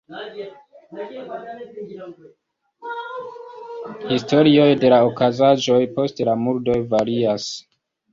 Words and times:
Historioj 4.13 4.65
de 4.85 4.91
la 4.95 4.99
okazaĵoj 5.11 5.79
post 5.99 6.23
la 6.31 6.35
murdoj 6.47 6.79
varias. 6.95 7.47